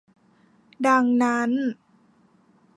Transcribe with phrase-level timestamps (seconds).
[0.87, 1.51] ดังนั้น